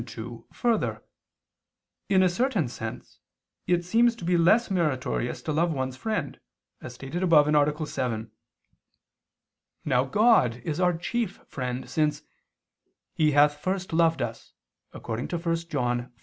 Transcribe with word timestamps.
2: 0.03 0.47
Further, 0.51 1.05
in 2.09 2.23
a 2.23 2.27
certain 2.27 2.67
sense 2.67 3.19
it 3.67 3.85
seems 3.85 4.15
to 4.15 4.25
be 4.25 4.35
less 4.35 4.71
meritorious 4.71 5.43
to 5.43 5.51
love 5.53 5.71
one's 5.71 5.95
friend, 5.95 6.39
as 6.81 6.95
stated 6.95 7.21
above 7.21 7.47
(A. 7.47 7.85
7). 7.85 8.31
Now 9.85 10.05
God 10.05 10.55
is 10.65 10.79
our 10.79 10.97
chief 10.97 11.37
friend, 11.45 11.87
since 11.87 12.23
"He 13.13 13.33
hath 13.33 13.57
first 13.59 13.93
loved 13.93 14.23
us" 14.23 14.53
(1 14.89 15.27
John 15.27 15.99
4:10). 15.99 16.11